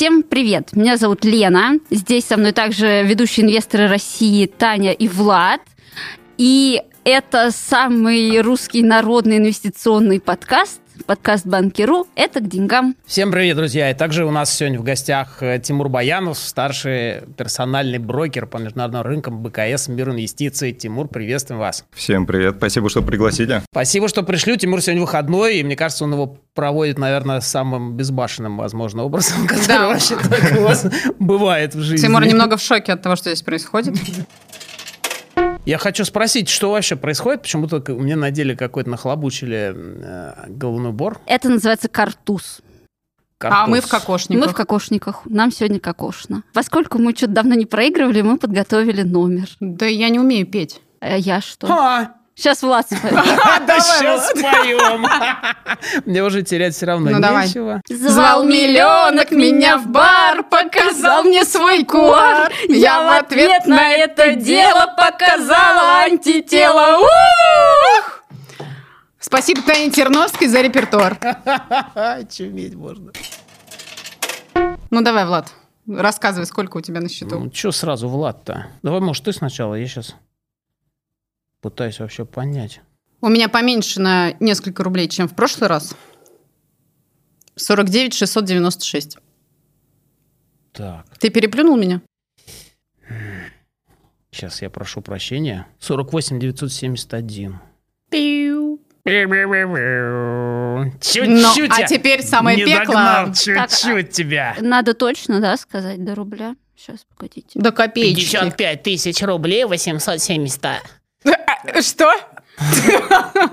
[0.00, 0.74] Всем привет!
[0.74, 1.78] Меня зовут Лена.
[1.90, 5.60] Здесь со мной также ведущие инвесторы России Таня и Влад.
[6.38, 12.96] И это самый русский народный инвестиционный подкаст подкаст «Банкиру»— это к деньгам.
[13.06, 13.90] Всем привет, друзья!
[13.90, 19.02] И также у нас сегодня в гостях э, Тимур Баянов, старший персональный брокер по международным
[19.02, 20.72] рынкам БКС «Мир инвестиций».
[20.72, 21.84] Тимур, приветствуем вас.
[21.92, 23.62] Всем привет, спасибо, что пригласили.
[23.70, 24.56] Спасибо, что пришли.
[24.56, 29.66] Тимур сегодня выходной, и мне кажется, он его проводит, наверное, самым безбашенным, возможно, образом, который
[29.66, 29.88] да.
[29.88, 30.86] вообще так у вас
[31.18, 32.06] бывает в жизни.
[32.06, 33.94] Тимур немного в шоке от того, что здесь происходит.
[35.66, 37.42] Я хочу спросить, что вообще происходит?
[37.42, 41.20] Почему-то мне надели какой-то нахлобучили э, головной убор.
[41.26, 42.60] Это называется картуз.
[43.38, 43.58] Картуз.
[43.60, 44.46] А мы в кокошниках.
[44.46, 45.22] Мы в кокошниках.
[45.24, 46.42] Нам сегодня кокошно.
[46.52, 49.48] Поскольку мы что-то давно не проигрывали, мы подготовили номер.
[49.60, 50.80] Да я не умею петь.
[51.00, 51.66] А я что?
[51.70, 53.14] А, Сейчас Влад споет.
[53.66, 55.06] Да сейчас споем.
[56.06, 57.82] Мне уже терять все равно нечего.
[57.88, 62.50] Звал миллионок меня в бар, показал мне свой куар.
[62.68, 67.06] Я в ответ на это дело показала антитело.
[69.18, 71.18] Спасибо Тане Терновской за репертуар.
[72.30, 73.12] Чуметь можно.
[74.90, 75.52] Ну давай, Влад,
[75.86, 77.38] рассказывай, сколько у тебя на счету.
[77.38, 78.66] Ну, что сразу, Влад-то?
[78.82, 80.16] Давай, может, ты сначала, я сейчас
[81.60, 82.80] пытаюсь вообще понять.
[83.20, 85.94] У меня поменьше на несколько рублей, чем в прошлый раз.
[87.56, 89.18] 49 696.
[90.72, 91.06] Так.
[91.18, 92.00] Ты переплюнул меня?
[94.30, 95.66] Сейчас я прошу прощения.
[95.80, 97.58] 48 971.
[98.10, 98.80] Пиу.
[101.00, 101.70] Чуть-чуть.
[101.72, 102.94] а теперь самое не пекло.
[102.94, 104.56] Догнал, чуть-чуть а, тебя.
[104.60, 106.54] Надо точно, да, сказать до рубля.
[106.76, 107.58] Сейчас, погодите.
[107.58, 108.30] До копеечки.
[108.32, 110.99] 55 тысяч рублей 870.
[111.80, 112.12] Что?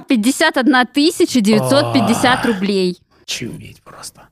[0.08, 3.00] 51 тысяча 950 рублей.
[3.26, 4.30] Чуметь просто.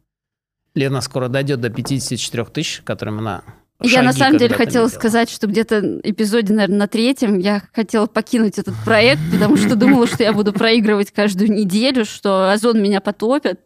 [0.74, 3.44] Лена скоро дойдет до 54 тысяч, которыми она
[3.82, 8.58] я на самом деле хотела сказать, что где-то эпизоде, наверное, на третьем я хотела покинуть
[8.58, 13.60] этот проект, потому что думала, что я буду проигрывать каждую неделю, что Озон меня потопит.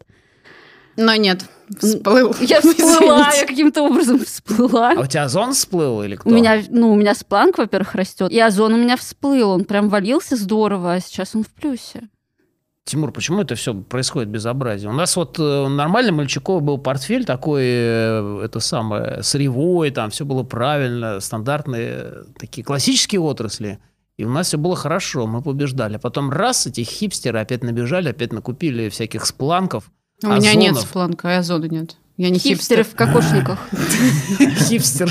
[0.99, 1.45] Но нет,
[1.77, 2.35] всплыл.
[2.41, 4.91] Я всплыла, я каким-то образом всплыла.
[4.97, 6.29] А у тебя озон всплыл или кто?
[6.29, 9.87] У меня, ну, у меня спланк, во-первых, растет, и озон у меня всплыл, он прям
[9.87, 12.09] валился здорово, а сейчас он в плюсе.
[12.83, 14.89] Тимур, почему это все происходит безобразие?
[14.89, 20.25] У нас вот э, нормальный мальчиковый был портфель такой, э, это самое, сырьевой, там все
[20.25, 23.79] было правильно, стандартные такие классические отрасли.
[24.17, 25.95] И у нас все было хорошо, мы побеждали.
[25.95, 29.89] А потом раз, эти хипстеры опять набежали, опять накупили всяких спланков–
[30.23, 31.97] у меня нет спланка, и озона нет.
[32.17, 32.83] Я не хипстер.
[32.83, 33.59] в кокошниках.
[34.67, 35.09] Хипстер.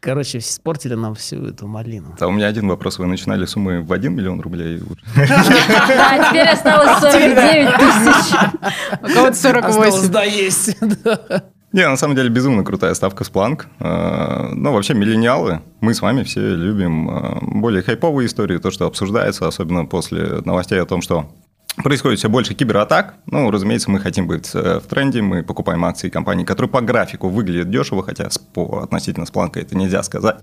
[0.00, 2.16] Короче, испортили нам всю эту малину.
[2.18, 2.98] А у меня один вопрос.
[2.98, 4.80] Вы начинали суммы в 1 миллион рублей?
[5.16, 8.34] Да, теперь осталось 49 тысяч.
[9.02, 10.10] У кого-то 48.
[10.10, 10.76] да, есть.
[11.72, 13.66] Не, на самом деле безумно крутая ставка в Спланк.
[13.80, 18.86] А, ну, вообще, миллениалы, мы с вами все любим а, более хайповые истории, то, что
[18.86, 21.28] обсуждается, особенно после новостей о том, что
[21.82, 23.14] Происходит все больше кибератак.
[23.26, 27.28] Ну, разумеется, мы хотим быть э, в тренде, мы покупаем акции компаний, которые по графику
[27.28, 30.36] выглядят дешево, хотя по, относительно Спланка это нельзя сказать.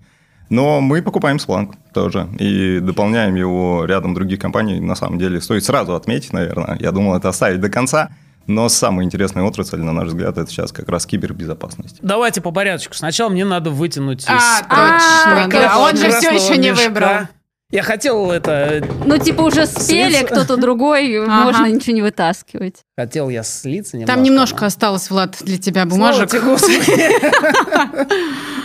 [0.50, 4.80] Но мы покупаем Splunk тоже и дополняем его рядом других компаний.
[4.80, 6.78] На самом деле, стоит сразу отметить, наверное.
[6.80, 8.10] Я думал это оставить до конца.
[8.46, 12.00] Но самая интересная отрасль, на наш взгляд, это сейчас как раз кибербезопасность.
[12.02, 12.94] Давайте по порядку.
[12.94, 14.60] Сначала мне надо вытянуть а, из...
[14.68, 15.72] точно.
[15.72, 17.28] А, он же все еще не выбрал.
[17.74, 18.86] Я хотел это...
[19.04, 21.46] Ну, типа уже спели, кто-то другой, ага.
[21.46, 22.84] можно ничего не вытаскивать.
[22.96, 24.14] Хотел я слиться немножко.
[24.14, 24.68] Там немножко но...
[24.68, 26.32] осталось, Влад, для тебя бумажек.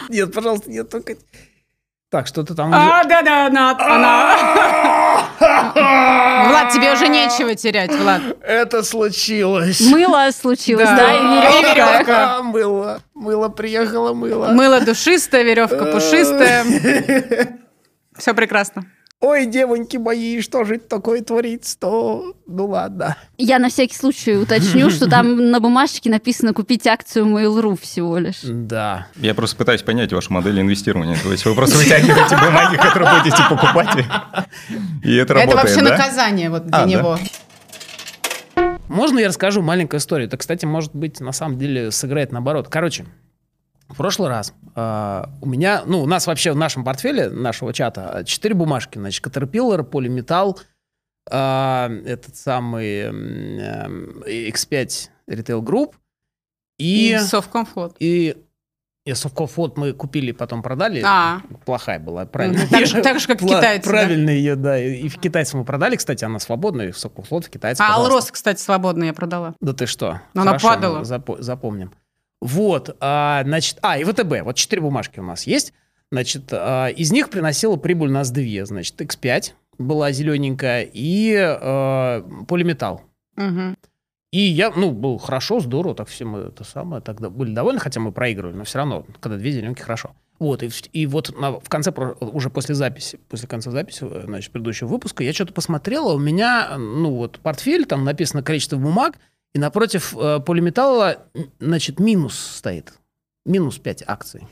[0.10, 1.14] Нет, пожалуйста, нет, только...
[2.10, 2.70] Так, что-то там...
[2.74, 3.70] А, да-да, она...
[3.78, 4.36] она...
[6.50, 8.20] Влад, тебе уже нечего терять, Влад.
[8.42, 9.80] Это случилось.
[9.80, 11.22] Мыло случилось, да, и
[11.62, 12.38] веревка.
[12.42, 14.48] Мыло, мыло приехало, мыло.
[14.48, 16.66] Мыло душистое, веревка пушистая.
[18.18, 18.84] Все прекрасно.
[19.20, 22.34] Ой, девоньки мои, что же это такое творится-то?
[22.46, 23.16] Ну ладно.
[23.36, 28.42] Я на всякий случай уточню, что там на бумажке написано купить акцию Mail.ru всего лишь.
[28.44, 29.08] Да.
[29.16, 31.18] Я просто пытаюсь понять вашу модель инвестирования.
[31.20, 33.88] То есть вы просто вытягиваете бумаги, которые будете покупать,
[35.02, 37.18] и это работает, Это вообще наказание вот для а, него.
[38.86, 40.28] Можно я расскажу маленькую историю?
[40.28, 42.68] Это, кстати, может быть, на самом деле сыграет наоборот.
[42.68, 43.04] Короче,
[43.88, 48.22] в прошлый раз э, у меня, ну, у нас вообще в нашем портфеле нашего чата
[48.24, 48.98] четыре бумажки.
[48.98, 50.58] Значит, Caterpillar, Polymetal,
[51.30, 55.94] э, этот самый э, X5 Retail Group
[56.78, 57.14] и...
[57.14, 57.96] И Совкомфот.
[57.98, 58.36] И
[59.08, 61.02] и Совкомфот мы купили, потом продали.
[61.02, 61.40] А.
[61.64, 62.66] Плохая была, правильно.
[62.70, 63.88] Так, же, так же, как китайцы.
[63.88, 64.78] Правильно ее, да.
[64.78, 67.84] И в китайцев мы продали, кстати, она свободная, Совкомфот в китайцев.
[67.88, 69.54] А Алрос, кстати, свободная я продала.
[69.60, 70.20] Да ты что?
[70.34, 71.04] Но она падала.
[71.04, 71.94] Запомним.
[72.40, 75.72] Вот, а, значит, а, и ВТБ, вот четыре бумажки у нас есть.
[76.10, 78.64] Значит, а, из них приносила прибыль у нас две.
[78.64, 83.02] Значит, X5 была зелененькая и а, полиметалл.
[83.36, 83.76] Мгм.
[84.30, 87.98] И я, ну, был хорошо, здорово, так все мы это самое, тогда были довольны, хотя
[87.98, 90.10] мы проигрывали, но все равно, когда две зеленки, хорошо.
[90.38, 91.90] Вот, и, и вот на- в конце,
[92.20, 96.18] уже после записи, после конца записи, э, значит, предыдущего выпуска, я что-то посмотрел, а у
[96.18, 99.18] меня, ну, вот, портфель, там написано количество бумаг,
[99.54, 101.24] и напротив э, полиметалла,
[101.58, 102.92] значит, минус стоит.
[103.46, 104.46] Минус 5 акций.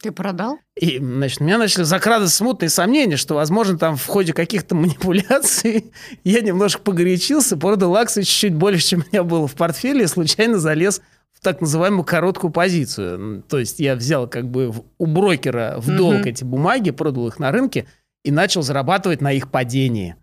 [0.00, 0.58] Ты продал?
[0.78, 5.92] И, значит, у меня начали закрадываться смутные сомнения, что, возможно, там в ходе каких-то манипуляций
[6.24, 10.58] я немножко погорячился, продал акции чуть-чуть больше, чем у меня было в портфеле, и случайно
[10.58, 11.00] залез
[11.32, 13.42] в так называемую короткую позицию.
[13.48, 16.28] То есть я взял как бы у брокера в долг Мгм.
[16.28, 17.86] эти бумаги, продал их на рынке
[18.24, 20.16] и начал зарабатывать на их падении.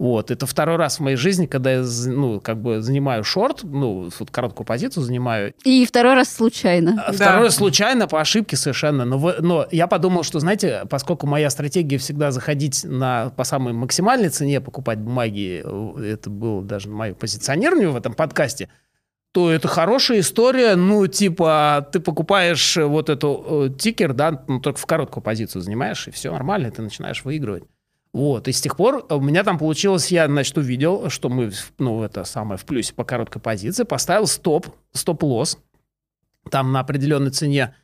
[0.00, 4.08] Вот, это второй раз в моей жизни, когда я, ну, как бы занимаю шорт, ну,
[4.18, 6.92] вот короткую позицию занимаю, И второй раз случайно.
[7.06, 7.16] а Да.
[7.16, 9.04] Второе случайно, по ошибке совершенно.
[9.04, 13.74] Но, вы- но я подумал, что, знаете, поскольку моя стратегия всегда заходить на, по самой
[13.74, 18.70] максимальной цене, покупать бумаги, э, это было даже мое позиционирование в этом подкасте,
[19.32, 24.60] то это хорошая история, ну, типа, ты покупаешь э, вот эту э, тикер, да, ну,
[24.60, 27.64] только в короткую позицию занимаешь, и все нормально, ты начинаешь выигрывать.
[28.12, 32.02] Вот, и с тех пор у меня там получилось, я, значит, увидел, что мы, ну,
[32.02, 35.58] это самое, в плюсе по короткой позиции, поставил стоп, стоп-лосс,
[36.50, 37.74] там на определенной цене.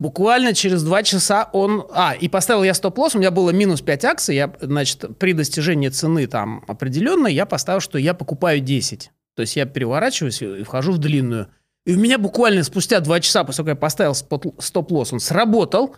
[0.00, 1.86] Буквально через два часа он...
[1.92, 5.90] А, и поставил я стоп-лосс, у меня было минус 5 акций, я, значит, при достижении
[5.90, 9.12] цены там определенной, я поставил, что я покупаю 10.
[9.36, 11.48] То есть я переворачиваюсь и вхожу в длинную.
[11.86, 15.94] И у меня буквально спустя два часа, после того, как я поставил стоп-лосс, он сработал,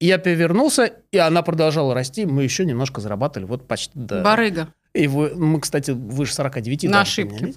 [0.00, 4.22] я перевернулся, и она продолжала расти, мы еще немножко зарабатывали, вот почти до...
[4.22, 4.68] Барыга.
[4.92, 6.84] И вы- мы, кстати, выше 49.
[6.84, 7.54] На даже ошибке.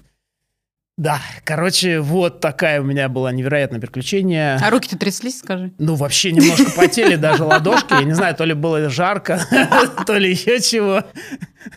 [0.98, 4.56] Да, короче, вот такая у меня была невероятное приключение.
[4.60, 5.72] А руки-то тряслись, скажи.
[5.78, 7.92] Ну, вообще немножко потели даже ладошки.
[7.92, 9.40] Я не знаю, то ли было жарко,
[10.06, 11.04] то ли еще чего.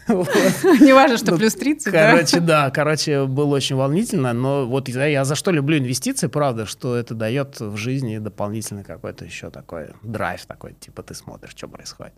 [0.07, 2.12] Не важно, что Ну, плюс 30, да?
[2.12, 6.95] Короче, да, короче, было очень волнительно, но вот я за что люблю инвестиции, правда, что
[6.95, 12.13] это дает в жизни дополнительный какой-то еще такой драйв такой, типа ты смотришь, что происходит.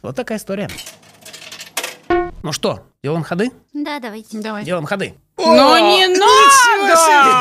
[0.00, 0.70] Вот такая история.
[2.42, 3.50] Ну что, делаем ходы?
[3.72, 4.40] Да, давайте.
[4.40, 4.64] Давай.
[4.64, 5.14] Делаем ходы.
[5.38, 7.32] Но не надо!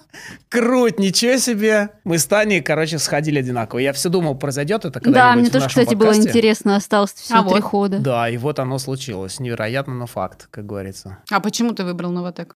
[0.48, 1.90] Круть, ничего себе.
[2.04, 3.80] Мы с Таней, короче, сходили одинаково.
[3.80, 6.30] Я все думал, произойдет это когда-нибудь Да, мне тоже, кстати, было подкасте.
[6.30, 6.76] интересно.
[6.76, 7.62] Осталось всего А три вот.
[7.64, 7.98] хода.
[7.98, 9.40] Да, и вот оно случилось.
[9.40, 11.18] Невероятно, но факт, как говорится.
[11.30, 12.54] А почему ты выбрал Новотек?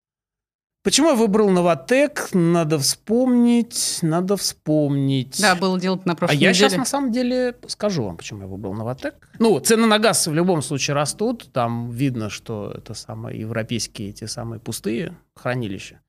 [0.82, 2.30] Почему я выбрал Новотек?
[2.32, 5.40] Надо вспомнить, надо вспомнить.
[5.40, 6.78] Да, было дело на а прошлой я сейчас неделе.
[6.80, 9.30] на самом деле скажу вам, почему я выбрал Новотек.
[9.38, 11.52] Ну, цены на газ в любом случае растут.
[11.52, 16.00] Там видно, что это самые европейские, те самые пустые хранилища.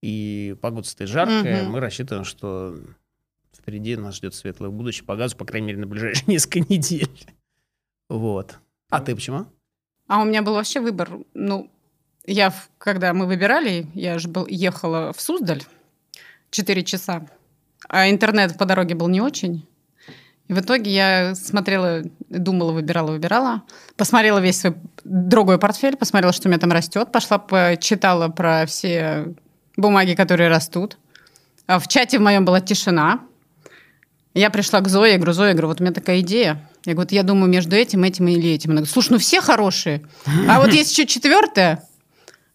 [0.00, 1.64] И погода стоит жаркая.
[1.64, 1.72] Мгм.
[1.72, 2.76] Мы рассчитываем, что
[3.52, 7.10] впереди нас ждет светлое будущее по газу, по крайней мере, на ближайшие несколько недель.
[8.08, 8.60] Вот.
[8.90, 9.46] А ты почему?
[10.06, 11.10] А у меня был вообще выбор.
[11.34, 11.68] Ну,
[12.32, 15.62] я, когда мы выбирали, я же был, ехала в Суздаль
[16.50, 17.26] 4 часа,
[17.88, 19.66] а интернет по дороге был не очень.
[20.48, 23.62] И в итоге я смотрела, думала, выбирала, выбирала.
[23.96, 24.74] Посмотрела весь свой
[25.04, 27.12] другой портфель, посмотрела, что у меня там растет.
[27.12, 29.32] Пошла, почитала про все
[29.76, 30.98] бумаги, которые растут.
[31.66, 33.20] А в чате в моем была тишина.
[34.34, 36.68] Я пришла к Зое, я говорю, Зоя, говорю, вот у меня такая идея.
[36.84, 38.70] Я говорю, я думаю между этим, этим или этим.
[38.70, 40.02] Она говорит, слушай, ну все хорошие.
[40.48, 41.84] А вот есть еще четвертое.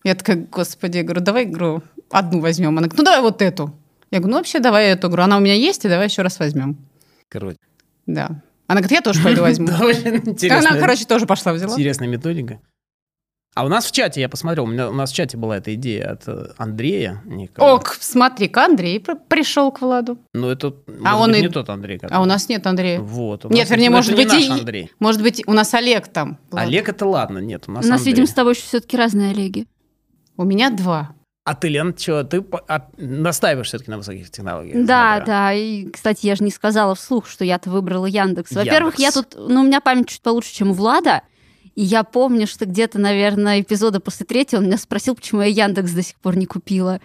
[0.06, 1.82] Я такая, господи, я говорю, давай, говорю,
[2.12, 2.70] одну возьмем.
[2.70, 3.74] Она говорит, ну давай вот эту.
[4.12, 5.08] Я говорю, ну вообще давай эту.
[5.08, 6.78] Говорю, она у меня есть, и давай еще раз возьмем.
[7.28, 7.58] Короче,
[8.06, 8.42] Да.
[8.68, 9.68] Она говорит, я тоже пойду возьму.
[10.50, 11.74] Она, короче, тоже пошла взяла.
[11.74, 12.60] Интересная методика.
[13.56, 15.74] А у нас в чате, я посмотрел, у, меня, у нас в чате была эта
[15.76, 17.22] идея от э, Андрея.
[17.26, 17.74] Николая.
[17.76, 20.18] Ок, смотри-ка, Андрей пр- пришел к Владу.
[20.34, 21.98] Ну, это А он быть, и- не тот Андрей.
[21.98, 23.00] который- А у нас нет Андрея.
[23.00, 23.46] Вот.
[23.46, 24.92] у Нет, вернее, ну, может быть, наш и- Андрей.
[25.00, 26.38] Может быть, у нас Олег там.
[26.52, 26.66] Влад.
[26.68, 28.12] Олег это ладно, нет, у нас У нас, Андрей.
[28.12, 29.66] видимо, с тобой все-таки разные Олеги.
[30.38, 31.16] У меня два.
[31.46, 32.44] А ты, Лен, что, ты
[32.98, 34.86] настаиваешь все-таки на высоких технологиях?
[34.86, 35.26] Да, смотря.
[35.26, 35.54] да.
[35.54, 38.52] И, кстати, я же не сказала вслух, что я-то выбрала Яндекс.
[38.52, 41.22] Во-первых, я тут, ну, у меня память чуть получше, чем у Влада.
[41.76, 45.92] И я помню, что где-то, наверное, эпизода после третьего он меня спросил, почему я Яндекс
[45.92, 47.00] до сих пор не купила.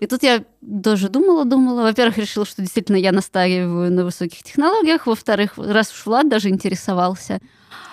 [0.00, 0.42] И тут я
[0.82, 1.82] тоже думала, думала.
[1.82, 5.06] Во-первых, решила, что действительно я настаиваю на высоких технологиях.
[5.06, 7.40] Во-вторых, раз уж Влад даже интересовался,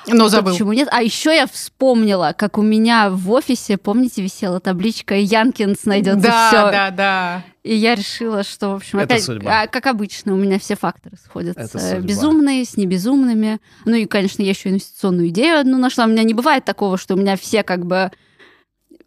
[0.07, 0.51] Но то забыл.
[0.53, 0.87] почему нет?
[0.91, 6.47] А еще я вспомнила, как у меня в офисе, помните, висела табличка «Янкинс найдет Да,
[6.47, 6.71] все».
[6.71, 7.43] да, да.
[7.63, 9.61] И я решила, что, в общем, Это опять, судьба.
[9.61, 11.99] а, как обычно, у меня все факторы сходятся.
[12.01, 13.59] Безумные с небезумными.
[13.85, 16.03] Ну и, конечно, я еще инвестиционную идею одну нашла.
[16.05, 18.11] У меня не бывает такого, что у меня все как бы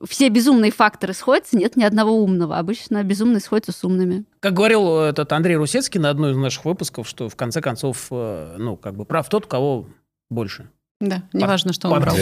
[0.07, 2.59] все безумные факторы сходятся, нет ни одного умного.
[2.59, 4.25] Обычно безумные сходятся с умными.
[4.41, 8.57] Как говорил этот Андрей Русецкий на одной из наших выпусков, что в конце концов, э,
[8.59, 9.89] ну, как бы прав тот, у кого
[10.31, 10.69] больше.
[11.01, 12.17] Да, неважно, что он брал.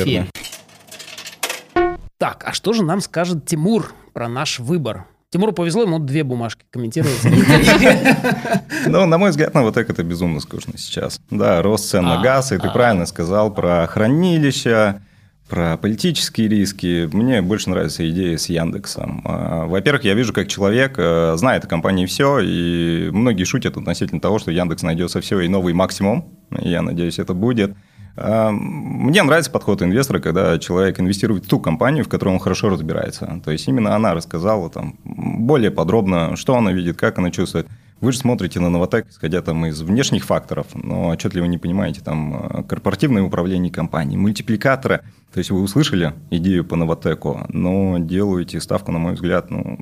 [2.19, 5.07] Так, а что же нам скажет Тимур про наш выбор?
[5.31, 7.21] Тимуру повезло, ему две бумажки комментировать.
[8.87, 11.19] Ну, на мой взгляд, Новотек это безумно скучно сейчас.
[11.31, 12.71] Да, рост цен на А, газ, и ты а.
[12.71, 15.01] правильно сказал про хранилища,
[15.49, 17.09] про политические риски.
[17.11, 19.23] Мне больше нравится идея с Яндексом.
[19.25, 24.21] А, Во-первых, я вижу, как человек э, знает о компании все, и многие шутят относительно
[24.21, 26.29] того, что Яндекс найдется все и новый максимум.
[26.61, 27.75] Я надеюсь, это будет.
[28.17, 32.69] А, Мне нравится подход инвестора, когда человек инвестирует в ту компанию, в которой он хорошо
[32.69, 33.41] разбирается.
[33.45, 37.67] То есть именно она рассказала там более подробно, что она видит, как она чувствует.
[38.01, 42.35] Вы же смотрите на Новотек, исходя там из внешних факторов, но отчетливо не понимаете, там
[42.35, 45.01] э, корпоративное управление компанией, мультипликаторы.
[45.33, 49.79] То есть вы услышали идею по Новотеку, но делаете ставку, на мой взгляд, ну,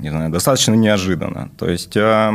[0.00, 1.50] не знаю, достаточно неожиданно.
[1.58, 2.32] То есть э,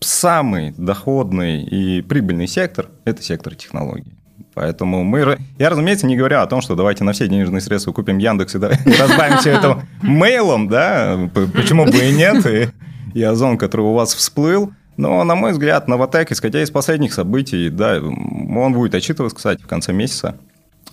[0.00, 4.18] самый доходный и прибыльный сектор– это сектор технологий.
[4.54, 8.18] Поэтому мы, я, разумеется, не говорю о том, что давайте на все денежные средства купим
[8.18, 12.68] Яндекс и, разбавим все это мейлом, да, почему бы и нет, и,
[13.14, 14.72] и Озон, который у вас всплыл.
[14.96, 19.68] Но, на мой взгляд, Новотек, исходя из последних событий, да, он будет отчитываться, кстати, в
[19.68, 20.36] конце месяца.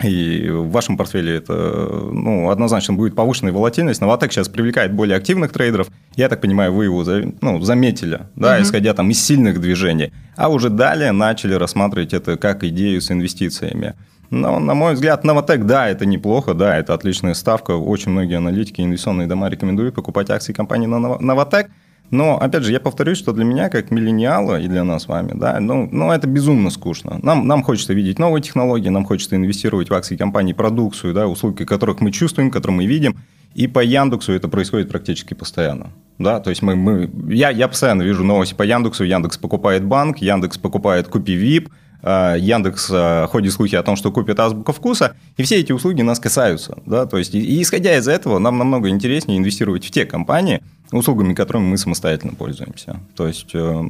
[0.03, 1.53] И в вашем портфеле это
[2.11, 4.01] ну, однозначно будет повышенная волатильность.
[4.01, 5.87] Новотек сейчас привлекает более активных трейдеров.
[6.15, 7.03] Я так понимаю, вы его
[7.41, 10.11] ну, заметили, да, исходя там из сильных движений.
[10.35, 13.95] А уже далее начали рассматривать это как идею с инвестициями.
[14.29, 17.71] Но, на мой взгляд, Новотек, да, это неплохо, да, это отличная ставка.
[17.71, 21.69] Очень многие аналитики, инвестиционные дома рекомендуют покупать акции компании на Ново- Новотек.
[22.11, 25.31] Но, опять же, я повторюсь, что для меня, как миллениала и для нас с вами,
[25.33, 27.19] да, ну, ну это безумно скучно.
[27.23, 31.63] Нам, нам хочется видеть новые технологии, нам хочется инвестировать в акции компаний, продукцию, да, услуги,
[31.63, 33.17] которых мы чувствуем, которые мы видим.
[33.55, 35.87] И по Яндексу это происходит практически постоянно.
[36.19, 39.03] Да, то есть мы, мы, я, я постоянно вижу новости по Яндексу.
[39.05, 41.69] Яндекс покупает банк, Яндекс покупает Купи Вип,
[42.05, 46.19] Яндекс э, ходит слухи о том, что купит азбука вкуса, и все эти услуги нас
[46.19, 46.77] касаются.
[46.85, 47.05] Да?
[47.07, 51.33] То есть, и, и исходя из этого, нам намного интереснее инвестировать в те компании, услугами
[51.33, 52.99] которыми мы самостоятельно пользуемся.
[53.15, 53.83] То есть, э,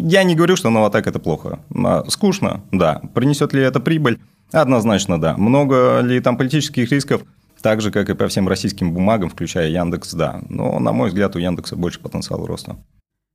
[0.00, 1.58] я не говорю, что Новотек это плохо.
[1.74, 3.00] А, Скучно, да.
[3.14, 4.20] Принесет ли это прибыль?
[4.52, 5.36] Однозначно, да.
[5.36, 7.22] Много ли там политических рисков?
[7.62, 10.42] Так же, как и по всем российским бумагам, включая Яндекс, да.
[10.50, 12.76] Но, на мой взгляд, у Яндекса больше потенциала роста.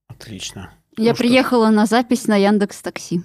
[0.08, 0.70] Отлично.
[0.98, 3.24] Я Ну что, приехала на запись на Яндекс Такси.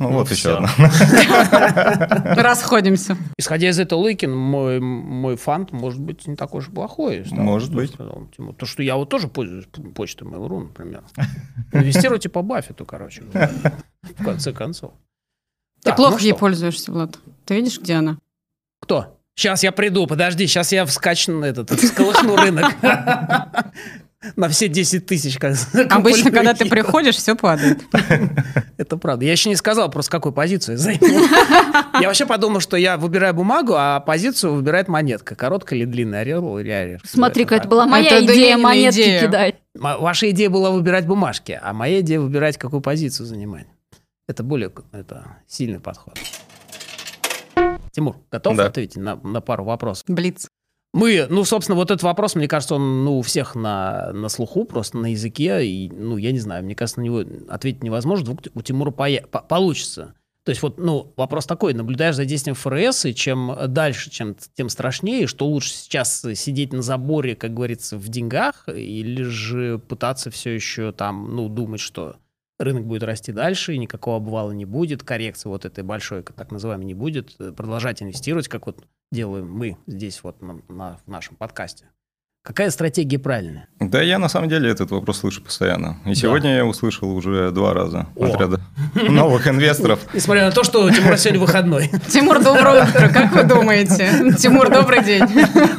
[0.00, 0.34] Ну, Ну, вот всё.
[0.34, 2.34] еще одна.
[2.36, 3.16] Расходимся.
[3.38, 7.24] Исходя из этой логики, мой, мой фант может быть не такой уж плохой.
[7.24, 7.92] стал, Может быть.
[7.94, 8.28] сказал.
[8.58, 11.04] То, что я вот тоже пользуюсь почтой Mail.ru, например.
[11.72, 13.22] Инвестируйте по Баффету, короче.
[14.02, 14.92] В конце концов.
[15.82, 16.38] Ты Так, плохо ну ей что?
[16.40, 17.18] пользуешься, Влад.
[17.44, 18.18] Ты видишь, где она?
[18.80, 19.18] Кто?
[19.36, 22.72] Сейчас я приду, подожди, сейчас я вскачу на этот, всколыхну рынок.
[24.36, 25.38] На все 10 тысяч.
[25.38, 25.56] Как
[25.90, 27.82] Обычно, когда ты приходишь, все падает.
[28.76, 29.24] Это правда.
[29.24, 31.06] Я еще не сказал просто, какую позицию я займу.
[32.00, 35.36] Я вообще подумал, что я выбираю бумагу, а позицию выбирает монетка.
[35.36, 36.98] Короткая или длинная, орел или орел.
[37.04, 39.56] Смотри-ка, это была моя идея монетки кидать.
[39.74, 43.66] Ваша идея была выбирать бумажки, а моя идея выбирать, какую позицию занимать.
[44.26, 46.18] Это более это, сильный подход.
[47.92, 48.66] Тимур, готов Да.
[48.66, 50.04] ответить на, на пару вопросов?
[50.08, 50.48] Блиц.
[50.94, 54.64] Мы, ну, собственно, вот этот вопрос, мне кажется, он ну, у всех на, на слуху,
[54.64, 55.66] просто на языке.
[55.66, 58.24] И, ну, я не знаю, мне кажется, на него ответить невозможно.
[58.24, 60.14] Вдруг у Тимура поя- по- получится.
[60.44, 64.68] То есть вот, ну, вопрос такой, наблюдаешь за действием ФРС, и чем дальше, чем, тем
[64.68, 70.50] страшнее, что лучше сейчас сидеть на заборе, как говорится, в деньгах, или же пытаться все
[70.50, 72.18] еще там, ну, думать, что
[72.64, 76.86] рынок будет расти дальше, и никакого обвала не будет, коррекции вот этой большой, так называемой,
[76.86, 81.36] не будет, э, продолжать инвестировать, как вот делаем мы здесь вот на, на- в нашем
[81.36, 81.86] подкасте.
[82.44, 83.68] Какая стратегия правильная?
[83.80, 85.96] Да, я на самом деле этот вопрос слышу постоянно.
[86.04, 88.26] И сегодня я услышал уже два раза О.
[88.26, 88.60] от ряда
[89.08, 89.98] новых инвесторов.
[90.12, 91.90] Несмотря на то, что у Тимура сегодня выходной.
[92.08, 93.08] Тимур, доброе утро.
[93.08, 94.34] Как вы думаете?
[94.38, 95.24] Тимур, добрый день.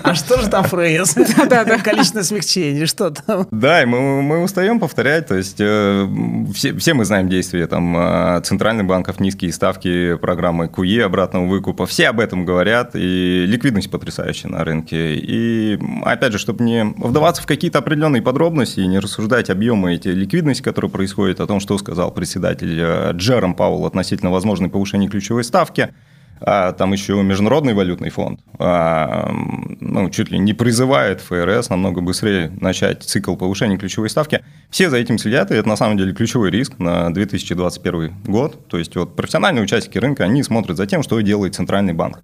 [0.02, 1.14] А что же там ФРС?
[1.48, 1.78] Да-да.
[1.78, 3.48] Количественное смягчение, что там?
[3.52, 6.08] Да, и мы, мы устаем повторять, то есть э,
[6.56, 11.86] все, все мы знаем действия там э, центральных банков, низкие ставки, программы QE, обратного выкупа,
[11.86, 15.14] все об этом говорят, и ликвидность потрясающая на рынке.
[15.16, 20.08] И опять же, чтобы не вдаваться в какие-то определенные подробности и не рассуждать объемы эти
[20.08, 25.44] ликвидности, которые происходят, о том, что сказал председатель э, Джером Пауэлл относительно возможной повышения ключевой
[25.44, 25.94] ставки,
[26.42, 29.32] а там еще Международный валютный фонд а,
[29.80, 34.44] ну, чуть ли не призывает ФРС намного быстрее начать цикл повышения ключевой ставки.
[34.70, 38.68] Все за этим следят, и это на самом деле ключевой риск на 2021 год.
[38.68, 42.22] То есть вот профессиональные участники рынка, они смотрят за тем, что делает Центральный банк.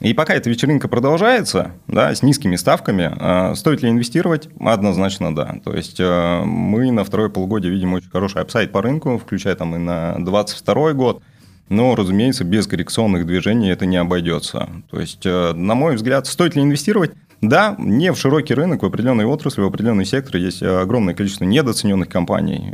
[0.00, 4.48] И пока эта вечеринка продолжается, да, с низкими ставками, э, стоит ли инвестировать?
[4.58, 5.60] Однозначно да.
[5.64, 9.76] То есть э, мы на второе полугодие видим очень хороший апсайд по рынку, включая там
[9.76, 11.22] и на 22 год.
[11.68, 14.68] Но, разумеется, без коррекционных движений это не обойдется.
[14.90, 17.12] То есть, э, на мой взгляд, стоит ли инвестировать?
[17.40, 22.08] Да, не в широкий рынок, в определенной отрасли, в определенный сектор есть огромное количество недооцененных
[22.08, 22.72] компаний.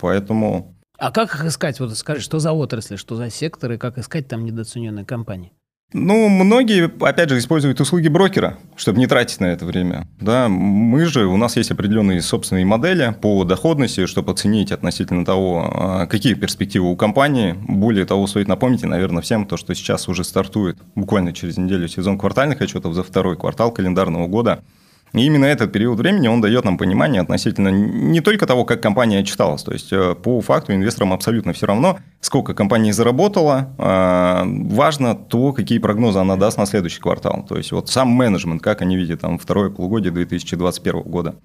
[0.00, 1.78] Поэтому а как их искать?
[1.78, 5.52] Вот скажи, что за отрасли, что за секторы, как искать там недооцененные компании?
[5.94, 10.06] Ну, многие, опять же, используют услуги брокера, чтобы не тратить на это время.
[10.20, 15.70] Да, мы же, у нас есть определенные собственные модели по доходности, чтобы оценить относительно того,
[15.72, 17.56] а, какие перспективы у компании.
[17.66, 22.18] Более того, стоит напомнить, наверное, всем то, что сейчас уже стартует буквально через неделю сезон
[22.18, 24.62] квартальных отчетов за второй квартал календарного года–
[25.12, 29.18] и именно этот период времени, он дает нам понимание относительно не только того, как компания
[29.18, 29.62] отчиталась.
[29.62, 33.74] То есть, э, по факту инвесторам абсолютно все равно, сколько компания заработала.
[33.78, 37.44] Э, важно то, какие прогнозы она даст на следующий квартал.
[37.48, 41.36] То есть, вот сам менеджмент, как они видят там второе полугодие 2021 года.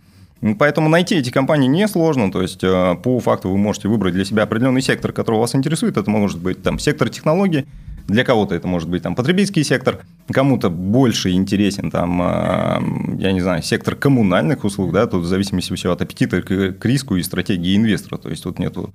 [0.60, 2.32] Поэтому найти эти компании несложно.
[2.32, 5.96] То есть, э, по факту вы можете выбрать для себя определенный сектор, который вас интересует.
[5.96, 7.66] Это может быть там, сектор технологий,
[8.08, 12.82] для кого-то это может быть там потребительский сектор, кому-то больше интересен там, а,
[13.18, 17.16] я не знаю, сектор коммунальных услуг, да, тут в зависимости все от аппетита к риску
[17.16, 18.18] и стратегии инвестора.
[18.18, 18.94] То есть тут нету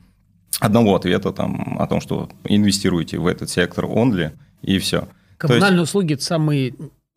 [0.60, 5.08] одного ответа там о том, что инвестируете в этот сектор only и все.
[5.38, 5.90] Коммунальные есть...
[5.90, 6.24] услуги– это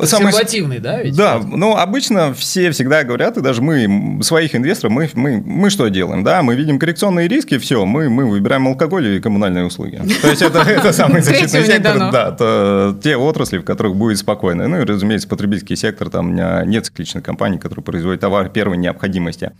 [0.05, 1.01] самые Консервативный, да?
[1.01, 1.15] Ведь?
[1.15, 5.87] Да, ну обычно все всегда говорят, и даже мы, своих инвесторов, мы, мы, мы что
[5.87, 6.23] делаем?
[6.23, 10.01] Да, мы видим коррекционные риски, все, мы, мы выбираем алкоголь и коммунальные услуги.
[10.21, 14.67] То есть это, это самый защитный сектор, да, то, те отрасли, в которых будет спокойно.
[14.67, 19.51] Ну и, разумеется, потребительский сектор, там нет цикличных компаний, которые производят товар первой необходимости.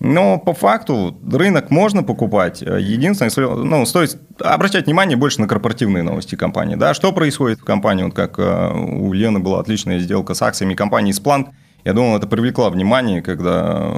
[0.00, 2.62] Но по факту рынок можно покупать.
[2.62, 6.76] Единственное, ну, стоит обращать внимание больше на корпоративные новости компании.
[6.76, 6.94] Да?
[6.94, 8.04] Что происходит в компании?
[8.04, 11.48] Вот как э, у Лены была отличная сделка с акциями компании Splunk.
[11.84, 13.92] Я думал, это привлекло внимание, когда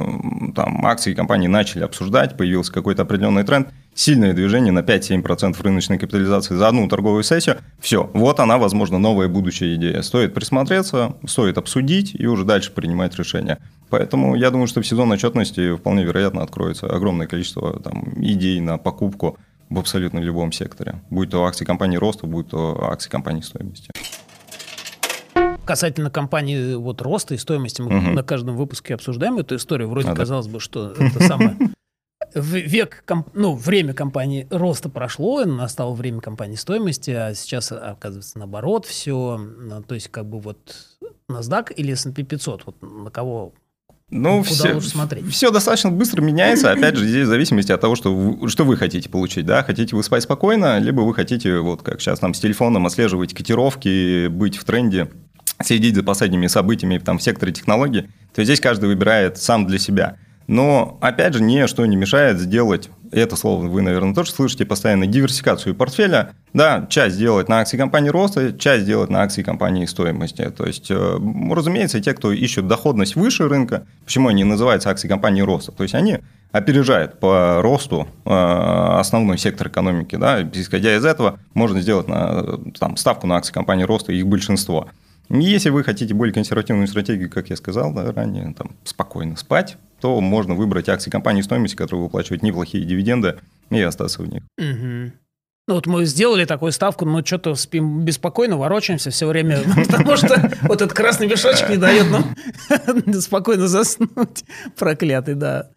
[0.54, 6.54] там акции компании начали обсуждать, появился какой-то определенный тренд, сильное движение на 5-7% рыночной капитализации
[6.54, 7.58] за одну торговую сессию.
[7.80, 10.02] Все, вот она, возможно, новая будущая идея.
[10.02, 13.58] Стоит присмотреться, стоит обсудить и уже дальше принимать решения.
[13.90, 18.78] Поэтому я думаю, что в сезон отчетности вполне вероятно откроется огромное количество там, идей на
[18.78, 21.02] покупку в абсолютно любом секторе.
[21.10, 23.90] Будь то акции компании роста, будь то акции компании стоимости
[25.64, 28.10] касательно компании вот роста и стоимости, мы угу.
[28.10, 29.88] на каждом выпуске обсуждаем эту историю.
[29.88, 30.52] Вроде а, казалось да?
[30.52, 31.56] бы, что это самое
[32.34, 39.36] век, ну, время компании роста прошло, настало время компании стоимости, а сейчас, оказывается, наоборот все.
[39.38, 40.58] Ну, то есть, как бы вот
[41.30, 43.54] NASDAQ или S&P 500, вот на кого
[44.10, 45.26] ну, все, смотреть?
[45.30, 46.70] все достаточно быстро меняется.
[46.70, 49.46] Опять же, здесь в зависимости от того, что вы, что вы хотите получить.
[49.46, 49.62] Да?
[49.62, 54.26] Хотите вы спать спокойно, либо вы хотите, вот как сейчас там с телефоном, отслеживать котировки,
[54.26, 55.08] быть в тренде
[55.64, 60.16] следить за последними событиями там, в секторе технологий, то здесь каждый выбирает сам для себя.
[60.46, 65.74] Но, опять же, ничто не мешает сделать, это слово вы, наверное, тоже слышите постоянно, диверсификацию
[65.74, 66.32] портфеля.
[66.52, 70.50] Да, часть делать на акции компании роста, часть делать на акции компании стоимости.
[70.50, 71.18] То есть, э,
[71.50, 75.72] разумеется, те, кто ищет доходность выше рынка, почему они называются акции компании роста?
[75.72, 76.18] То есть, они
[76.50, 80.16] опережают по росту э, основной сектор экономики.
[80.16, 80.42] Да?
[80.52, 84.88] Исходя из этого, можно сделать на, там, ставку на акции компании роста, их большинство–
[85.40, 90.20] если вы хотите более консервативную стратегию, как я сказал да, ранее, там, спокойно спать, то
[90.20, 93.38] можно выбрать акции компании стоимости, которые выплачивают неплохие дивиденды,
[93.70, 94.42] и остаться в них.
[94.58, 95.12] Угу.
[95.68, 100.50] Ну вот мы сделали такую ставку, но что-то спим беспокойно, ворочаемся все время, потому что
[100.62, 102.34] вот этот красный мешочек не дает нам
[103.20, 104.44] спокойно заснуть.
[104.76, 105.70] Проклятый, да.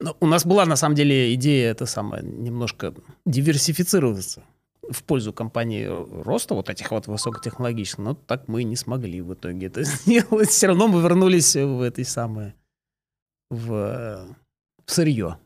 [0.00, 2.94] Но у нас была на самом деле идея это самое немножко
[3.26, 4.42] диверсифицироваться
[4.90, 5.86] в пользу компании
[6.22, 10.50] роста, вот этих вот высокотехнологичных, но так мы не смогли в итоге это сделать.
[10.50, 12.54] Все равно мы вернулись в этой самой,
[13.50, 14.26] в,
[14.86, 15.38] в сырье.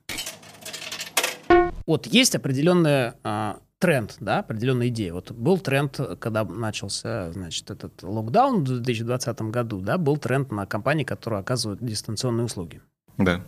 [1.86, 5.12] Вот есть определенный а, тренд, да, определенная идея.
[5.12, 10.66] Вот был тренд, когда начался, значит, этот локдаун в 2020 году, да, был тренд на
[10.66, 12.80] компании, которые оказывают дистанционные услуги.
[13.18, 13.42] Да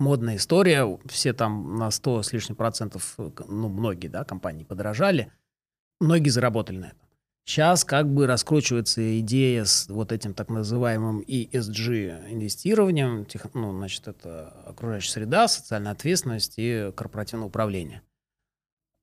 [0.00, 5.32] модная история, все там на 100 с лишним процентов, ну, многие, да, компании подорожали,
[6.00, 6.98] многие заработали на этом.
[7.44, 14.48] Сейчас как бы раскручивается идея с вот этим так называемым ESG инвестированием, ну, значит, это
[14.66, 18.02] окружающая среда, социальная ответственность и корпоративное управление.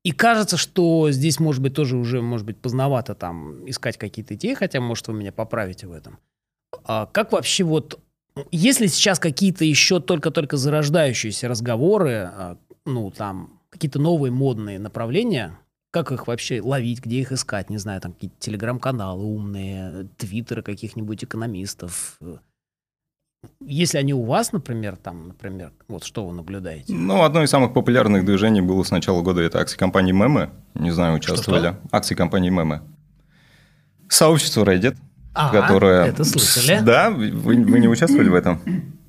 [0.04, 4.54] И кажется, что здесь, может быть, тоже уже, может быть, поздновато там искать какие-то идеи,
[4.54, 6.20] хотя, может, вы меня поправите в этом.
[6.86, 8.00] А как вообще вот
[8.52, 15.58] если сейчас какие-то еще только-только зарождающиеся разговоры, а, ну, там, какие-то новые модные направления,
[15.92, 21.24] как их вообще ловить, где их искать, не знаю, там какие-то телеграм-каналы умные, твиттеры каких-нибудь
[21.24, 22.20] экономистов.
[23.62, 26.94] Если они у вас, например, там, например, вот что вы наблюдаете?
[26.94, 30.50] Ну, одно из самых популярных движений было с начала года, это акции компании Мемы.
[30.74, 31.70] Не знаю, участвовали.
[31.70, 31.96] Что-что?
[31.96, 32.82] Акции компании Мемы.
[34.10, 34.98] Сообщество Reddit,
[35.38, 36.06] А, которое...
[36.06, 36.80] это слышали?
[36.84, 38.60] Да, вы, вы не участвовали в этом?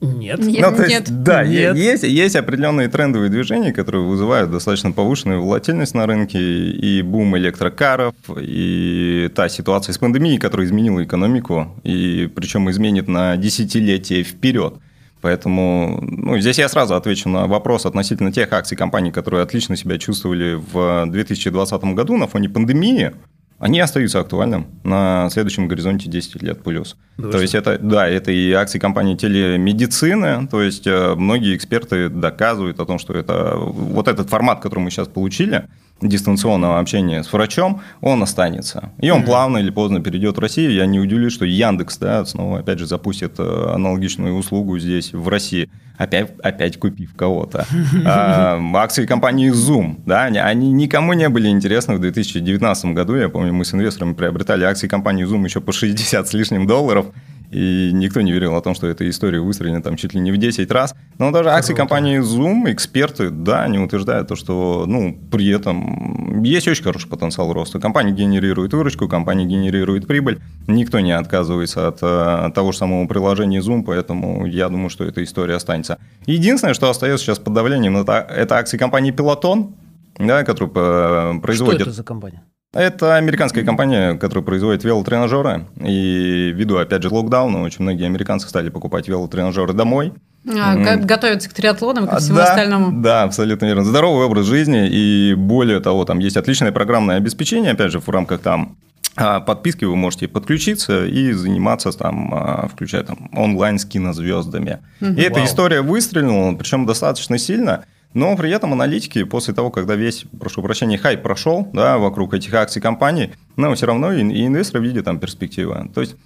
[0.00, 0.38] Нет.
[0.38, 0.70] Нет.
[0.70, 1.22] Ну, то есть, Нет.
[1.24, 1.76] да, Нет.
[1.76, 8.14] есть, есть определенные трендовые движения, которые вызывают достаточно повышенную волатильность на рынке, и бум электрокаров,
[8.40, 14.74] и та ситуация с пандемией, которая изменила экономику, и причем изменит на десятилетия вперед.
[15.20, 19.98] Поэтому ну, здесь я сразу отвечу на вопрос относительно тех акций компаний, которые отлично себя
[19.98, 23.12] чувствовали в 2020 году на фоне пандемии.
[23.58, 26.96] Они остаются актуальным на следующем горизонте 10 лет плюс.
[27.16, 32.08] Да то есть это, да, это и акции компании телемедицины, то есть э, многие эксперты
[32.08, 35.68] доказывают о том, что это вот этот формат, который мы сейчас получили,
[36.00, 38.90] дистанционного общения с врачом, он останется.
[39.00, 40.72] И он плавно или поздно перейдет в Россию.
[40.72, 45.26] Я не удивлюсь, что Яндекс, да, снова опять же запустит э, аналогичную услугу здесь, в
[45.28, 47.66] России, опять, опять купив кого-то.
[48.06, 53.16] А, Акции компании Zoom, да, они- они никому не были интересны в 2019 году.
[53.16, 57.06] Я помню, мы с инвесторами приобретали акции компании Zoom еще по 60 с лишним долларов.
[57.50, 60.36] И никто не верил о том, что эта история выстрелена там чуть ли не в
[60.36, 60.94] 10 раз.
[61.18, 66.68] Но даже акции компании Zoom, эксперты, да, они утверждают то, что, ну, при этом есть
[66.68, 67.80] очень хороший потенциал роста.
[67.80, 70.40] Компания генерирует выручку, компания генерирует прибыль.
[70.66, 75.24] Никто не отказывается от, э, того же самого приложения Zoom, поэтому я думаю, что эта
[75.24, 75.98] история останется.
[76.26, 79.72] Единственное, что остается сейчас под давлением, это, это акции компании Peloton,
[80.18, 82.42] да, которую э, Что производит это за компания?
[82.74, 85.66] Это американская компания, которая производит велотренажеры.
[85.82, 90.12] И ввиду, опять же, локдауна, очень многие американцы стали покупать велотренажеры домой.
[90.46, 90.82] А, Мгм.
[90.84, 93.02] г- готовиться к триатлонам и ко А, всему да, остальному.
[93.02, 93.84] Да, абсолютно верно.
[93.84, 94.86] Здоровый образ жизни.
[94.88, 98.76] И более того, там есть отличное программное обеспечение, опять же, в рамках там
[99.16, 104.78] а, подписки вы можете подключиться и заниматься там, а, включая там онлайн с кинозвездами.
[105.00, 107.84] И эта история выстрелила, причем достаточно сильно.
[108.14, 112.52] Но при этом аналитики после того, когда весь, прошу прощения, хайп прошел да, вокруг этих
[112.54, 115.90] акций компаний, но все равно и, и инвесторы видят там перспективы.
[115.94, 116.16] То есть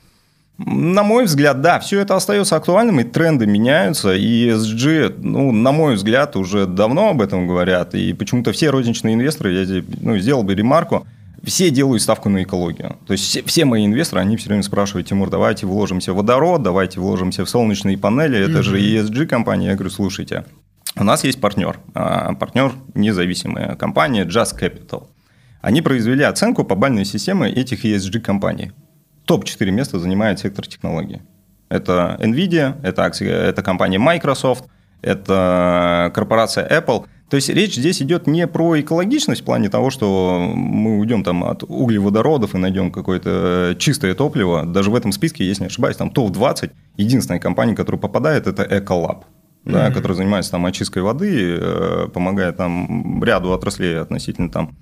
[0.59, 5.73] на мой взгляд, да, все это остается актуальным, и тренды меняются, и ESG, ну, на
[5.73, 10.43] мой взгляд, уже давно об этом говорят, и почему-то все розничные инвесторы, я ну, сделал
[10.43, 11.07] бы ремарку,
[11.43, 12.97] все делают ставку на экологию.
[13.07, 16.63] То есть все, все мои инвесторы, они все время спрашивают, Тимур, давайте вложимся в водород,
[16.63, 19.69] давайте вложимся в солнечные панели, это же ESG-компания.
[19.69, 20.45] Я говорю, слушайте,
[20.97, 25.09] у нас есть партнер, а, партнер независимая компания Just Capital.
[25.61, 28.73] Они произвели оценку по бальной системе этих ESG-компаний.
[29.27, 31.23] Топ-4 места занимает сектор технологий.
[31.69, 34.65] Это NVIDIA, это, это компания Microsoft,
[35.01, 37.07] это корпорация Apple.
[37.31, 41.45] То есть речь здесь идет не про экологичность в плане того, что мы уйдем там
[41.45, 44.67] от углеводородов и найдем какое-то чистое топливо.
[44.67, 46.73] Даже в этом списке, если не ошибаюсь, там топ-20.
[46.99, 49.23] Единственная компания, которая попадает, это Ecolab,
[49.65, 49.95] да, Мгм.
[49.95, 54.77] которая занимается там очисткой воды, э, помогает там ряду отраслей относительно там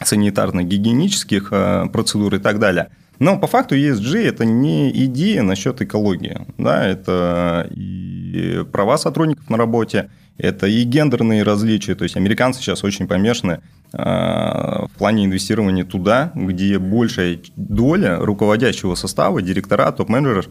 [0.00, 2.88] санитарно-гигиенических э, процедур и так далее.
[3.18, 6.46] Но по факту ESG это не идея насчет экологии.
[6.56, 11.96] Да, это и права сотрудников на работе, это и гендерные различия.
[11.96, 13.60] То есть американцы сейчас очень помешаны
[13.92, 20.48] э, в плане инвестирования туда, где большая доля руководящего состава, директора, топ-менеджеров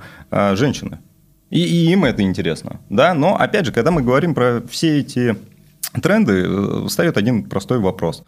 [0.53, 0.99] женщины.
[1.49, 2.79] И, и им это интересно.
[2.89, 3.13] Да?
[3.13, 5.35] Но опять же, когда мы говорим про все эти
[6.01, 8.23] тренды, э, встает один простой вопрос.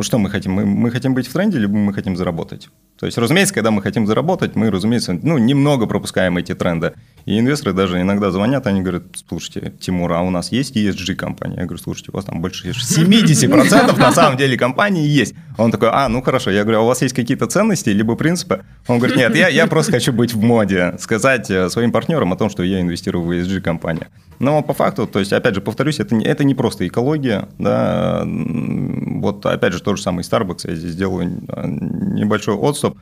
[0.00, 0.52] Что мы хотим?
[0.52, 2.68] Мы, мы хотим быть в тренде, либо мы хотим заработать?
[3.04, 6.94] То есть, разумеется, когда мы хотим заработать, мы, разумеется, ну, немного пропускаем эти тренды.
[7.26, 11.56] И инвесторы даже иногда звонят, они говорят, слушайте, Тимур, а у нас есть ESG-компания?
[11.56, 15.34] Я говорю, слушайте, у вас там больше 70% на самом деле компании есть.
[15.58, 16.50] Он такой, а, ну хорошо.
[16.50, 18.64] Я говорю, а у вас есть какие-то ценности, либо принципы?
[18.86, 22.36] Он говорит, нет, я, я просто хочу быть в моде, сказать э, своим партнерам о
[22.36, 24.06] том, что я инвестирую в ESG-компанию.
[24.38, 28.24] Но по факту, то есть, опять же, повторюсь, это не, это не просто экология, да,
[28.26, 32.93] вот опять же, тот же самый Starbucks, я здесь делаю э, небольшой отступ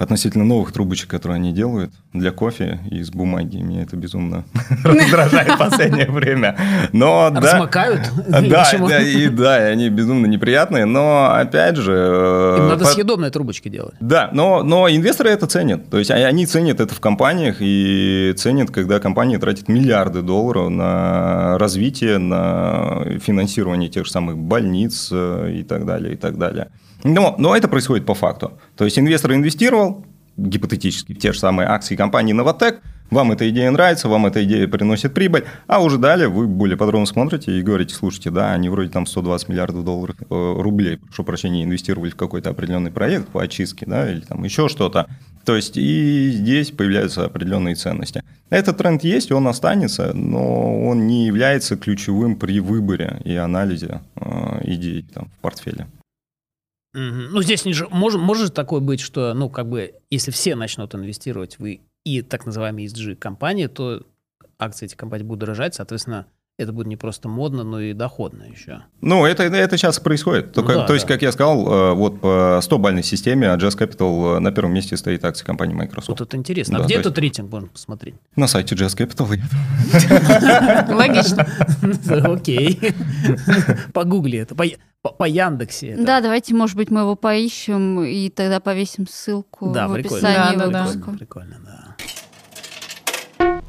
[0.00, 3.58] относительно новых трубочек, которые они делают для кофе из бумаги.
[3.58, 4.44] Меня это безумно
[4.84, 6.56] раздражает в последнее время.
[6.92, 8.10] Но да, Размокают?
[8.28, 11.92] да, да, и да, они безумно неприятные, но опять же...
[11.94, 13.94] э, Им надо съедобные трубочки делать.
[14.00, 15.90] да, но, но инвесторы это ценят.
[15.90, 21.58] То есть они- ценят это в компаниях и ценят, когда компания тратит миллиарды долларов на
[21.58, 26.68] развитие, на финансирование тех же самых больниц э, и так далее, и так далее.
[27.04, 28.58] Но, но это происходит по факту.
[28.76, 30.04] То есть инвестор инвестировал,
[30.36, 35.12] гипотетически, те же самые акции компании «Новотек», вам эта идея нравится, вам эта идея приносит
[35.12, 39.04] прибыль, а уже далее вы более подробно смотрите и говорите, слушайте, да, они вроде там
[39.04, 44.08] 120 миллиардов долларов, э, рублей, прошу прощения, инвестировали в какой-то определенный проект по очистке, да,
[44.10, 45.06] или там еще что-то.
[45.44, 48.22] То есть и здесь появляются определенные ценности.
[48.48, 54.60] Этот тренд есть, он останется, но он не является ключевым при выборе и анализе э,
[54.64, 55.88] идей там, в портфеле.
[56.92, 60.94] Ну, здесь не же, может, может такое быть, что, ну, как бы, если все начнут
[60.94, 64.06] инвестировать в и так называемые ESG-компании, то
[64.58, 66.26] акции этих компаний будут дорожать, соответственно,
[66.60, 68.82] это будет не просто модно, но и доходно еще.
[69.00, 70.52] Ну, это, это сейчас происходит.
[70.52, 71.14] Только, ну, да, то есть, да.
[71.14, 75.24] как я сказал, э, вот по 100-бальной системе Jazz Capital э, на первом месте стоит
[75.24, 76.08] акции компании Microsoft.
[76.08, 76.78] Вот это интересно.
[76.78, 77.18] Да, а где этот есть...
[77.18, 78.14] рейтинг можно посмотреть?
[78.36, 79.26] На сайте Jazz Capital.
[80.94, 81.46] Логично.
[82.32, 82.78] Окей.
[83.92, 84.54] Погугли это.
[84.54, 85.96] По, Яндексе.
[85.98, 91.12] Да, давайте, может быть, мы его поищем и тогда повесим ссылку в описании выпуска.
[91.12, 91.69] Прикольно, да.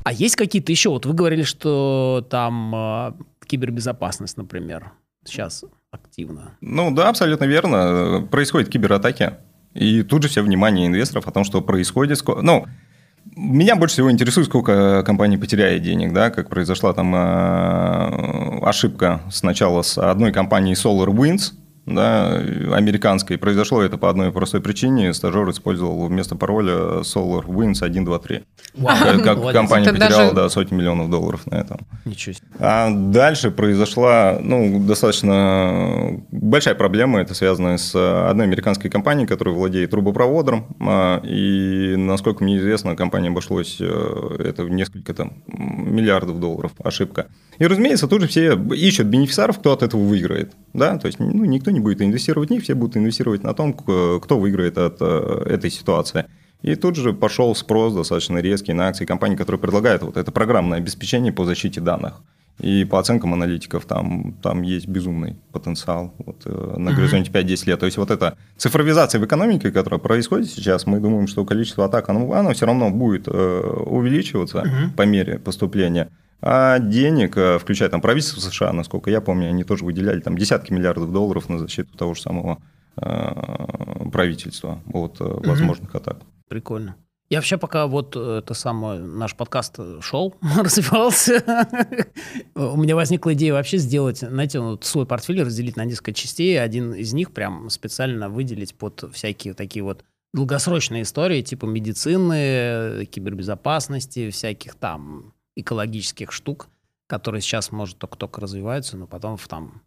[0.03, 0.89] А есть какие-то еще?
[0.89, 3.13] Вот вы говорили, что там э,
[3.45, 4.91] кибербезопасность, например,
[5.25, 6.57] сейчас активно.
[6.61, 8.27] Ну да, абсолютно верно.
[8.31, 9.33] Происходят кибератаки.
[9.73, 12.21] И тут же все внимание инвесторов о том, что происходит.
[12.41, 12.65] Ну,
[13.35, 19.81] меня больше всего интересует, сколько компания потеряет денег, да, как произошла там э, ошибка сначала
[19.81, 21.53] с одной компанией SolarWinds,
[21.85, 22.35] да,
[22.73, 23.37] американской.
[23.37, 25.13] Произошло это по одной простой причине.
[25.13, 28.43] Стажер использовал вместо пароля Solar Winds 123.
[28.83, 30.35] Как, как компания это потеряла даже...
[30.35, 31.79] да, сотни миллионов долларов на этом.
[32.05, 32.47] Ничего себе.
[32.59, 37.21] А дальше произошла ну, достаточно большая проблема.
[37.21, 37.95] Это связано с
[38.29, 40.67] одной американской компанией, которая владеет трубопроводом.
[40.79, 46.71] А, и, насколько мне известно, компания обошлось э, это в несколько там, миллиардов долларов.
[46.83, 47.27] Ошибка.
[47.61, 50.51] И, разумеется, тут же все ищут бенефициаров, кто от этого выиграет.
[50.73, 50.97] Да?
[50.97, 54.39] То есть ну, никто не будет инвестировать в них, все будут инвестировать на том, кто
[54.39, 56.25] выиграет от э, этой ситуации.
[56.63, 60.79] И тут же пошел спрос достаточно резкий на акции компаний, которые предлагают вот это программное
[60.79, 62.23] обеспечение по защите данных.
[62.57, 67.79] И по оценкам аналитиков там, там есть безумный потенциал вот, э, на горизонте 5-10 лет.
[67.79, 72.09] То есть вот эта цифровизация в экономике, которая происходит сейчас, мы думаем, что количество атак,
[72.09, 73.31] оно, оно все равно будет э,
[73.85, 74.95] увеличиваться uh-huh.
[74.97, 76.09] по мере поступления.
[76.41, 80.73] А денег, э, включая там правительство США, насколько я помню, они тоже выделяли там десятки
[80.73, 82.59] миллиардов долларов на защиту того же самого
[84.11, 85.97] правительства от возможных uh-huh.
[85.97, 86.17] атак.
[86.49, 86.97] Прикольно.
[87.31, 91.41] Я вообще пока вот э, это самое, наш подкаст шел, развивался,
[92.55, 96.93] у меня возникла идея вообще сделать, знаете, вот свой портфель разделить на несколько частей, один
[96.93, 104.75] из них прям специально выделить под всякие такие вот долгосрочные истории, типа медицины, кибербезопасности, всяких
[104.75, 106.69] там экологических штук,
[107.07, 109.81] которые сейчас, может, только-только развиваются, но потом в там...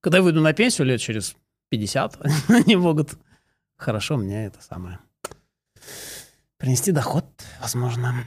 [0.00, 1.36] Когда я выйду на пенсию лет через
[1.70, 3.14] 50, они могут
[3.76, 4.98] хорошо мне это самое
[6.64, 7.26] принести доход,
[7.60, 8.24] возможно.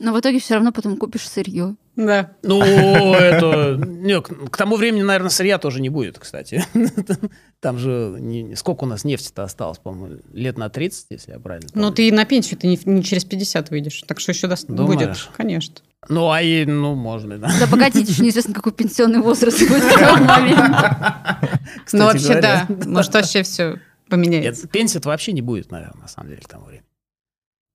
[0.00, 1.76] Но в итоге все равно потом купишь сырье.
[1.94, 2.32] Да.
[2.42, 3.76] Ну, это...
[3.86, 6.64] Не, к тому времени, наверное, сырья тоже не будет, кстати.
[7.60, 8.16] Там же...
[8.18, 11.88] Не, сколько у нас нефти-то осталось, по-моему, лет на 30, если я правильно помню.
[11.88, 15.28] Ну, ты на пенсию ты не, не через 50 выйдешь, так что еще даст, будет.
[15.36, 15.76] Конечно.
[16.08, 17.52] Ну, а и, ну, можно, да.
[17.60, 20.76] Да погодите, еще неизвестно, какой пенсионный возраст будет в этот момент.
[21.92, 22.66] Ну, вообще, да.
[22.86, 24.62] Может, вообще все поменяется.
[24.62, 26.86] Нет, пенсии вообще не будет, наверное, на самом деле, к тому времени.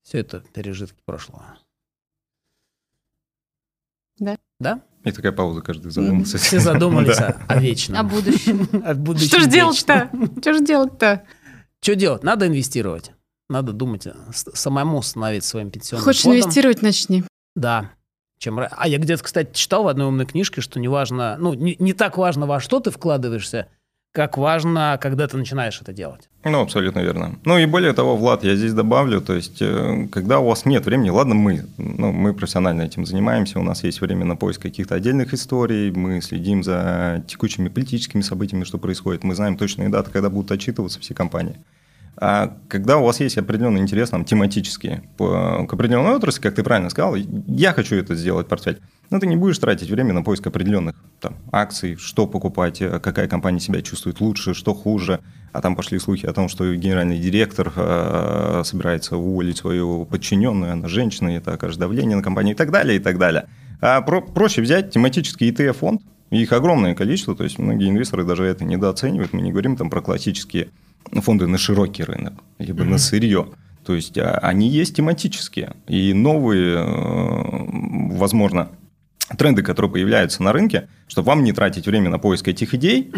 [0.04, 1.58] Все это пережитки прошлого.
[4.20, 4.38] Да.
[4.60, 4.82] Да?
[5.04, 6.38] И такая пауза, каждый задумался.
[6.38, 8.00] Все задумались о вечном.
[8.00, 8.68] О будущем.
[9.28, 10.10] Что же делать-то?
[10.40, 11.24] Что же делать-то?
[11.82, 12.24] Что делать?
[12.24, 13.12] Надо инвестировать.
[13.48, 16.42] Надо думать, самому становиться своим пенсионным Хочешь фондом.
[16.42, 17.24] инвестировать, начни.
[17.56, 17.92] Да.
[18.40, 18.60] Чем...
[18.60, 21.94] А я где-то, кстати, читал в одной умной книжке, что не важно, ну, не, не
[21.94, 23.70] так важно, во что ты вкладываешься,
[24.16, 26.30] как важно, когда ты начинаешь это делать.
[26.46, 27.36] Ну, абсолютно верно.
[27.44, 30.86] Ну и более того, Влад, я здесь добавлю, то есть, э, когда у вас нет
[30.86, 34.96] времени, ладно, мы, ну, мы профессионально этим занимаемся, у нас есть время на поиск каких-то
[34.96, 40.30] отдельных историй, мы следим за текущими политическими событиями, что происходит, мы знаем точные даты, когда
[40.30, 41.58] будут отчитываться все компании.
[42.18, 46.64] А когда у вас есть определенный интерес, там, тематический, по, к определенной отрасли, как ты
[46.64, 50.48] правильно сказал, я хочу это сделать, портфель, но ты не будешь тратить время на поиск
[50.48, 55.20] определенных там, акций, что покупать, э, какая компания себя чувствует лучше, что хуже.
[55.52, 60.88] А там пошли слухи о том, что генеральный директор э, собирается уволить свою подчиненную, она
[60.88, 63.48] женщина, и это окажет давление на компанию и так далее, и так далее.
[63.82, 68.66] А про проще взять тематический ETF-фонд, их огромное количество, то есть многие инвесторы даже это
[68.66, 69.34] недооценивают.
[69.34, 70.70] Мы не говорим там про классические
[71.12, 72.90] фонды на широкий рынок, либо mm-hmm.
[72.90, 73.48] на сырье.
[73.86, 75.76] То есть а, они есть тематические.
[75.88, 78.72] И новые, э, возможно,
[79.38, 83.12] тренды, которые появляются на рынке, чтобы вам не тратить время на поиск этих идей,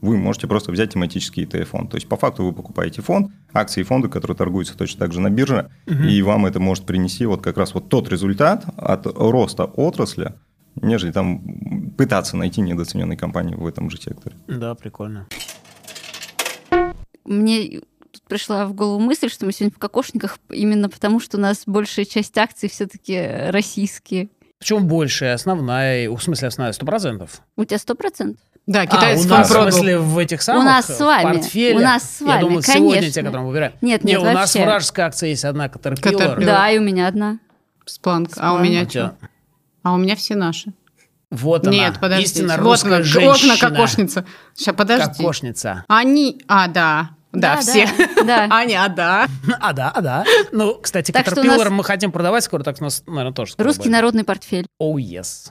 [0.00, 1.90] вы можете просто взять тематический ETF-фонд.
[1.90, 5.20] То есть, по факту вы покупаете фонд, акции и фонды, которые торгуются точно так же
[5.20, 9.64] на бирже, и вам это может принести вот как раз вот тот результат от роста
[9.64, 10.34] отрасли,
[10.76, 14.36] нежели там пытаться найти недооцененные компании в этом же секторе.
[14.46, 15.26] Да, прикольно.
[17.24, 17.80] Мне
[18.12, 21.64] тут пришла в голову мысль, что мы сегодня в кокошниках именно потому, что у нас
[21.66, 23.20] большая часть акций все-таки
[23.50, 24.30] российские.
[24.60, 25.24] Почему больше?
[25.24, 27.40] Основная, в смысле основная, сто процентов.
[27.56, 28.40] У тебя сто процентов?
[28.66, 31.22] Да, А, китайский у нас, в смысле, в этих самых нас с вами.
[31.38, 31.76] портфеле?
[31.76, 33.10] У нас с Я вами, думал, сегодня конечно.
[33.12, 33.72] те, которые мы выбираем.
[33.80, 36.00] Нет, Не, нет, у нас вражеская акция есть одна, Caterpillar.
[36.02, 36.44] Caterpillar.
[36.44, 37.38] Да, и у меня одна.
[37.86, 38.30] Спланк.
[38.36, 39.16] А у меня А что?
[39.82, 40.72] А у меня все наши.
[41.30, 42.24] Вот она, Нет, подожди.
[42.24, 43.54] истинно вот русская она, женщина.
[43.54, 44.24] вот она, кокошница.
[44.54, 45.06] Сейчас, подожди.
[45.16, 45.84] Кокошница.
[45.88, 46.42] Они...
[46.48, 47.10] А, да.
[47.32, 47.88] Да, Да, все.
[48.24, 48.46] да.
[48.50, 49.28] Аня, а, да.
[49.60, 50.24] А, да, а, да.
[50.52, 53.82] Ну, кстати, Caterpillar нас- мы хотим продавать скоро, так у нас, наверное, тоже скоро Русский
[53.84, 53.92] будет.
[53.92, 54.66] народный портфель.
[54.82, 55.50] Oh, yes.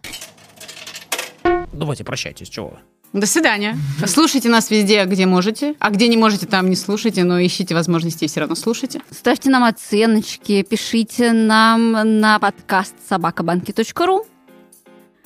[1.71, 2.77] Давайте, прощайтесь, чего вы.
[3.19, 3.75] До свидания.
[4.05, 5.73] Слушайте нас везде, где можете.
[5.79, 9.01] А где не можете, там не слушайте, но ищите возможности и все равно слушайте.
[9.09, 14.25] Ставьте нам оценочки, пишите нам на подкаст собакабанки.ру,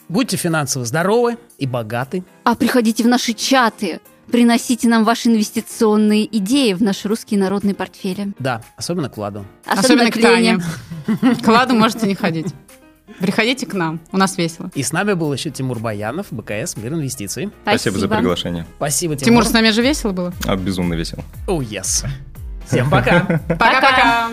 [0.10, 2.24] Будьте финансово здоровы и богаты.
[2.44, 4.00] а приходите в наши чаты,
[4.32, 8.34] приносите нам ваши инвестиционные идеи в наш русский народный портфель.
[8.40, 9.46] Да, особенно кладу.
[9.66, 10.60] Особенно к Лене.
[11.08, 11.36] Тане.
[11.36, 12.54] К Ладу можете не ходить.
[13.20, 14.72] Приходите к нам, у нас весело.
[14.76, 17.52] И с нами был еще Тимур Баянов, БКС, Мир инвестиций.
[17.64, 18.66] Спасибо за приглашение.
[18.78, 19.26] Спасибо, Тимур.
[19.26, 20.34] Тимур, с нами же весело было?
[20.46, 21.24] А, безумно весело.
[21.48, 22.06] Oh, yes.
[22.66, 23.42] Всем пока.
[23.48, 24.30] Пока-пока!